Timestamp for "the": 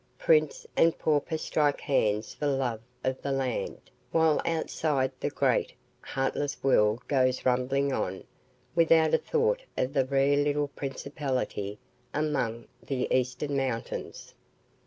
2.47-2.53, 3.21-3.31, 5.19-5.29, 9.93-10.05, 12.83-13.07